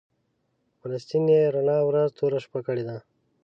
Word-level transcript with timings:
په 0.79 0.79
فلسطین 0.79 1.23
یې 1.35 1.41
رڼا 1.55 1.77
ورځ 1.85 2.09
توره 2.17 2.39
شپه 2.45 2.59
کړې 2.67 2.83
ده. 2.89 2.97